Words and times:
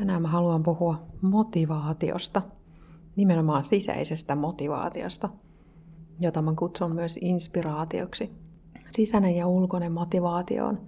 Tänään 0.00 0.22
mä 0.22 0.28
haluan 0.28 0.62
puhua 0.62 1.02
motivaatiosta, 1.22 2.42
nimenomaan 3.16 3.64
sisäisestä 3.64 4.34
motivaatiosta, 4.34 5.28
jota 6.20 6.42
mä 6.42 6.52
kutsun 6.58 6.94
myös 6.94 7.18
inspiraatioksi. 7.22 8.30
Sisäinen 8.90 9.36
ja 9.36 9.46
ulkoinen 9.46 9.92
motivaatio 9.92 10.66
on 10.66 10.80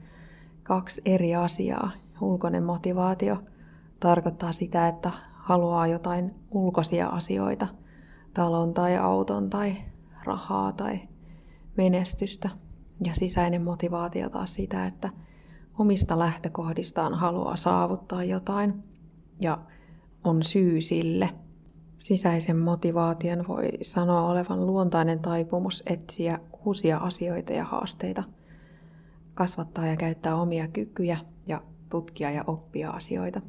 kaksi 0.63 1.03
eri 1.05 1.35
asiaa. 1.35 1.91
Ulkoinen 2.21 2.63
motivaatio 2.63 3.43
tarkoittaa 4.01 4.53
sitä, 4.53 4.89
että 4.89 5.11
haluaa 5.33 5.87
jotain 5.87 6.35
ulkoisia 6.51 7.09
asioita, 7.09 7.67
talon 8.35 8.75
tai 8.75 8.97
auton 8.97 9.51
tai 9.51 9.77
rahaa 10.25 10.73
tai 10.73 11.01
menestystä. 11.77 12.51
Ja 13.05 13.15
sisäinen 13.15 13.63
motivaatio 13.63 14.31
taas 14.31 14.55
sitä, 14.55 14.87
että 14.87 15.11
omista 15.79 16.19
lähtökohdistaan 16.19 17.15
haluaa 17.15 17.57
saavuttaa 17.57 18.25
jotain 18.25 18.92
ja 19.41 19.59
on 20.25 20.43
syy 20.43 20.81
sille. 20.81 21.31
Sisäisen 21.99 22.57
motivaation 22.57 23.45
voi 23.49 23.69
sanoa 23.83 24.31
olevan 24.31 24.67
luontainen 24.67 25.21
taipumus 25.21 25.83
etsiä 25.87 26.39
uusia 26.65 26.99
asioita 26.99 27.53
ja 27.53 27.65
haasteita, 27.65 28.23
kasvattaa 29.35 29.87
ja 29.87 29.97
käyttää 29.97 30.37
omia 30.37 30.69
kykyjä 30.69 31.19
ja 31.47 31.63
tutkia 31.89 32.31
ja 32.31 32.45
oppia 32.47 32.91
asioita. 32.91 33.41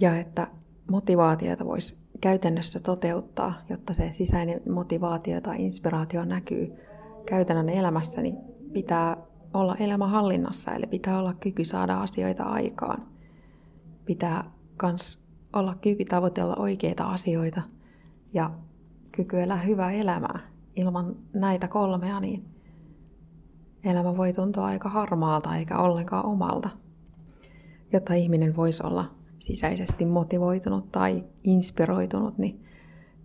Ja 0.00 0.18
että 0.18 0.46
motivaatiota 0.90 1.64
voisi 1.64 1.96
käytännössä 2.20 2.80
toteuttaa, 2.80 3.54
jotta 3.68 3.94
se 3.94 4.12
sisäinen 4.12 4.60
motivaatio 4.72 5.40
tai 5.40 5.64
inspiraatio 5.64 6.24
näkyy 6.24 6.72
käytännön 7.26 7.68
elämässä, 7.68 8.22
niin 8.22 8.36
pitää 8.72 9.16
olla 9.54 9.76
elämä 9.76 10.06
hallinnassa, 10.06 10.74
eli 10.74 10.86
pitää 10.86 11.18
olla 11.18 11.34
kyky 11.34 11.64
saada 11.64 12.00
asioita 12.00 12.44
aikaan. 12.44 13.06
Pitää 14.04 14.50
myös 14.82 15.24
olla 15.52 15.74
kyky 15.74 16.04
tavoitella 16.04 16.56
oikeita 16.56 17.04
asioita 17.04 17.62
ja 18.32 18.50
kyky 19.12 19.40
elää 19.40 19.56
hyvää 19.56 19.92
elämää. 19.92 20.38
Ilman 20.76 21.16
näitä 21.32 21.68
kolmea 21.68 22.20
niin 22.20 22.44
elämä 23.84 24.16
voi 24.16 24.32
tuntua 24.32 24.66
aika 24.66 24.88
harmaalta 24.88 25.56
eikä 25.56 25.78
ollenkaan 25.78 26.26
omalta. 26.26 26.68
Jotta 27.92 28.14
ihminen 28.14 28.56
voisi 28.56 28.82
olla 28.86 29.14
sisäisesti 29.38 30.04
motivoitunut 30.04 30.92
tai 30.92 31.24
inspiroitunut, 31.44 32.38
niin 32.38 32.64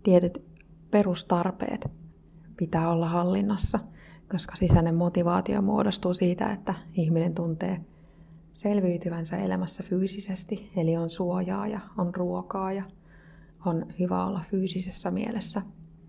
tietyt 0.02 0.42
perustarpeet 0.90 1.90
pitää 2.56 2.90
olla 2.90 3.08
hallinnassa, 3.08 3.78
koska 4.30 4.56
sisäinen 4.56 4.94
motivaatio 4.94 5.62
muodostuu 5.62 6.14
siitä, 6.14 6.52
että 6.52 6.74
ihminen 6.94 7.34
tuntee 7.34 7.80
selviytyvänsä 8.52 9.36
elämässä 9.36 9.82
fyysisesti, 9.82 10.70
eli 10.76 10.96
on 10.96 11.10
suojaa 11.10 11.66
ja 11.66 11.80
on 11.98 12.14
ruokaa 12.14 12.72
ja 12.72 12.84
on 13.66 13.86
hyvä 13.98 14.24
olla 14.24 14.44
fyysisessä 14.50 15.10
mielessä. 15.10 15.62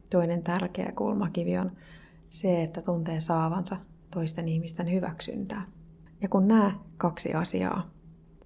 Toinen 0.10 0.44
tärkeä 0.44 0.92
kulmakivi 0.96 1.58
on 1.58 1.72
se, 2.30 2.64
että 2.64 2.82
tuntee 2.82 3.20
saavansa 3.20 3.78
toisten 4.12 4.48
ihmisten 4.48 4.92
hyväksyntää. 4.92 5.66
Ja 6.22 6.30
kun 6.30 6.48
nämä 6.48 6.80
kaksi 6.98 7.34
asiaa, 7.34 7.90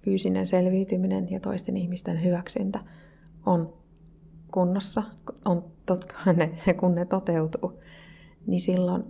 fyysinen 0.00 0.46
selviytyminen 0.46 1.30
ja 1.30 1.40
toisten 1.40 1.76
ihmisten 1.76 2.24
hyväksyntä, 2.24 2.80
on 3.46 3.74
kunnossa, 4.52 5.02
on 5.44 5.64
tot, 5.86 6.04
ne, 6.36 6.74
kun 6.74 6.94
ne 6.94 7.04
toteutuu, 7.04 7.80
niin 8.46 8.60
silloin 8.60 9.04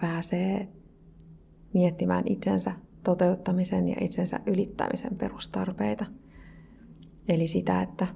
pääsee 0.00 0.68
miettimään 1.74 2.24
itsensä 2.26 2.72
toteuttamisen 3.06 3.88
ja 3.88 3.96
itsensä 4.00 4.40
ylittämisen 4.46 5.16
perustarpeita. 5.16 6.06
Eli 7.28 7.46
sitä, 7.46 7.82
että 7.82 8.06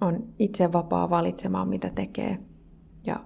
on 0.00 0.28
itse 0.38 0.72
vapaa 0.72 1.10
valitsemaan, 1.10 1.68
mitä 1.68 1.90
tekee, 1.94 2.38
ja 3.04 3.24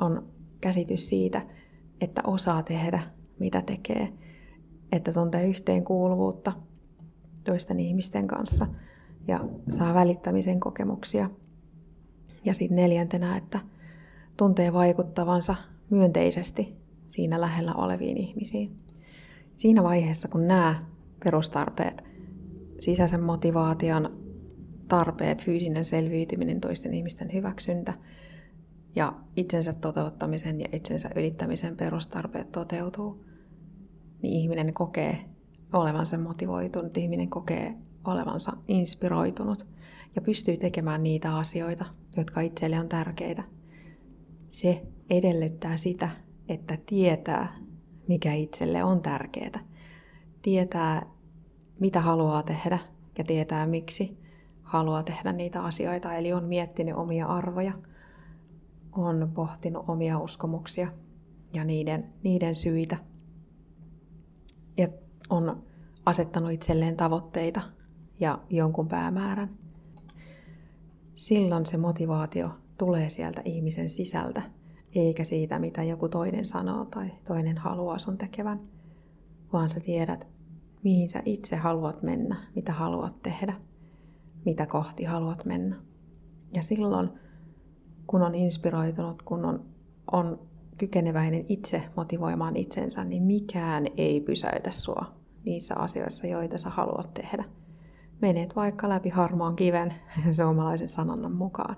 on 0.00 0.28
käsitys 0.60 1.08
siitä, 1.08 1.42
että 2.00 2.20
osaa 2.26 2.62
tehdä, 2.62 3.02
mitä 3.38 3.62
tekee, 3.62 4.12
että 4.92 5.12
tuntee 5.12 5.46
yhteenkuuluvuutta 5.46 6.52
toisten 7.44 7.80
ihmisten 7.80 8.26
kanssa 8.26 8.66
ja 9.28 9.40
saa 9.70 9.94
välittämisen 9.94 10.60
kokemuksia. 10.60 11.30
Ja 12.44 12.54
sitten 12.54 12.76
neljäntenä, 12.76 13.36
että 13.36 13.60
tuntee 14.36 14.72
vaikuttavansa 14.72 15.54
myönteisesti 15.90 16.76
siinä 17.08 17.40
lähellä 17.40 17.74
oleviin 17.74 18.16
ihmisiin. 18.16 18.82
Siinä 19.62 19.82
vaiheessa, 19.82 20.28
kun 20.28 20.48
nämä 20.48 20.84
perustarpeet, 21.24 22.04
sisäisen 22.80 23.22
motivaation 23.22 24.18
tarpeet, 24.88 25.42
fyysinen 25.42 25.84
selviytyminen, 25.84 26.60
toisten 26.60 26.94
ihmisten 26.94 27.32
hyväksyntä 27.32 27.94
ja 28.94 29.12
itsensä 29.36 29.72
toteuttamisen 29.72 30.60
ja 30.60 30.66
itsensä 30.72 31.10
ylittämisen 31.16 31.76
perustarpeet 31.76 32.52
toteutuu, 32.52 33.24
niin 34.22 34.34
ihminen 34.34 34.74
kokee 34.74 35.18
olevansa 35.72 36.18
motivoitunut, 36.18 36.96
ihminen 36.96 37.28
kokee 37.28 37.74
olevansa 38.04 38.52
inspiroitunut 38.68 39.66
ja 40.16 40.22
pystyy 40.22 40.56
tekemään 40.56 41.02
niitä 41.02 41.36
asioita, 41.36 41.84
jotka 42.16 42.40
itselle 42.40 42.80
on 42.80 42.88
tärkeitä. 42.88 43.44
Se 44.48 44.82
edellyttää 45.10 45.76
sitä, 45.76 46.10
että 46.48 46.78
tietää, 46.86 47.56
mikä 48.08 48.32
itselle 48.34 48.84
on 48.84 49.02
tärkeää. 49.02 49.60
Tietää, 50.42 51.06
mitä 51.80 52.00
haluaa 52.00 52.42
tehdä 52.42 52.78
ja 53.18 53.24
tietää, 53.24 53.66
miksi 53.66 54.18
haluaa 54.62 55.02
tehdä 55.02 55.32
niitä 55.32 55.62
asioita. 55.62 56.14
Eli 56.14 56.32
on 56.32 56.44
miettinyt 56.44 56.94
omia 56.94 57.26
arvoja, 57.26 57.72
on 58.92 59.30
pohtinut 59.34 59.84
omia 59.88 60.18
uskomuksia 60.18 60.92
ja 61.54 61.64
niiden, 61.64 62.12
niiden 62.22 62.54
syitä. 62.54 62.96
Ja 64.76 64.88
on 65.30 65.62
asettanut 66.06 66.52
itselleen 66.52 66.96
tavoitteita 66.96 67.60
ja 68.20 68.38
jonkun 68.50 68.88
päämäärän. 68.88 69.50
Silloin 71.14 71.66
se 71.66 71.76
motivaatio 71.76 72.50
tulee 72.78 73.10
sieltä 73.10 73.42
ihmisen 73.44 73.90
sisältä 73.90 74.42
eikä 74.94 75.24
siitä, 75.24 75.58
mitä 75.58 75.82
joku 75.82 76.08
toinen 76.08 76.46
sanoo 76.46 76.84
tai 76.84 77.10
toinen 77.24 77.58
haluaa 77.58 77.98
sun 77.98 78.18
tekevän, 78.18 78.60
vaan 79.52 79.70
sä 79.70 79.80
tiedät, 79.80 80.26
mihin 80.82 81.08
sä 81.08 81.22
itse 81.24 81.56
haluat 81.56 82.02
mennä, 82.02 82.36
mitä 82.54 82.72
haluat 82.72 83.22
tehdä, 83.22 83.54
mitä 84.44 84.66
kohti 84.66 85.04
haluat 85.04 85.44
mennä. 85.44 85.76
Ja 86.54 86.62
silloin, 86.62 87.10
kun 88.06 88.22
on 88.22 88.34
inspiroitunut, 88.34 89.22
kun 89.22 89.44
on, 89.44 89.64
on 90.12 90.38
kykeneväinen 90.78 91.44
itse 91.48 91.82
motivoimaan 91.96 92.56
itsensä, 92.56 93.04
niin 93.04 93.22
mikään 93.22 93.86
ei 93.96 94.20
pysäytä 94.20 94.70
sua 94.70 95.04
niissä 95.44 95.74
asioissa, 95.76 96.26
joita 96.26 96.58
sä 96.58 96.70
haluat 96.70 97.14
tehdä. 97.14 97.44
Menet 98.20 98.56
vaikka 98.56 98.88
läpi 98.88 99.08
harmaan 99.08 99.56
kiven 99.56 99.94
suomalaisen 100.36 100.88
sanonnan 100.88 101.32
mukaan. 101.32 101.76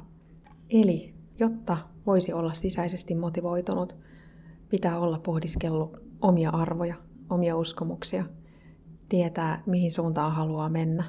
Eli 0.71 1.15
jotta 1.39 1.77
voisi 2.07 2.33
olla 2.33 2.55
sisäisesti 2.55 3.15
motivoitunut, 3.15 3.97
pitää 4.69 4.99
olla 4.99 5.19
pohdiskellut 5.19 5.97
omia 6.21 6.51
arvoja, 6.51 6.95
omia 7.31 7.57
uskomuksia, 7.57 8.25
tietää 9.09 9.63
mihin 9.67 9.93
suuntaan 9.93 10.33
haluaa 10.33 10.69
mennä, 10.69 11.05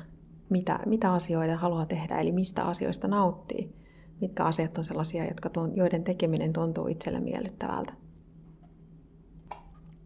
mitä, 0.50 0.80
mitä 0.86 1.14
asioita 1.14 1.58
haluaa 1.58 1.86
tehdä, 1.86 2.20
eli 2.20 2.32
mistä 2.32 2.64
asioista 2.64 3.08
nauttii, 3.08 3.76
mitkä 4.22 4.44
asiat 4.44 4.78
on 4.78 4.86
sellaisia, 4.86 5.26
jotka 5.26 5.50
joiden 5.76 6.04
tekeminen 6.04 6.54
tuntuu 6.54 6.88
itselle 6.88 7.20
miellyttävältä. 7.20 7.94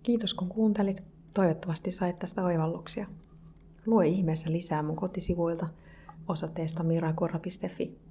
Kiitos 0.04 0.34
kun 0.34 0.50
kuuntelit. 0.50 1.04
Toivottavasti 1.34 1.92
sait 1.92 2.20
tästä 2.20 2.44
oivalluksia. 2.44 3.08
Lue 3.86 4.08
ihmeessä 4.08 4.52
lisää 4.52 4.84
mun 4.84 4.96
kotisivuilta 4.96 5.68
osoitteesta 6.28 6.84
mirakura.fi. 6.84 8.09